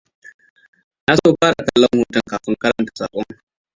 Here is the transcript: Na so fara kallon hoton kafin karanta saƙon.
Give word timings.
Na 1.05 1.13
so 1.19 1.27
fara 1.39 1.61
kallon 1.67 1.97
hoton 1.99 2.23
kafin 2.31 2.55
karanta 2.61 2.91
saƙon. 2.95 3.25